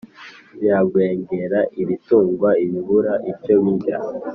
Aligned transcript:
biragwengera, 0.59 1.59
ibitungwa 1.81 2.49
bibura 2.71 3.13
icyo 3.31 3.55
birya, 3.63 3.97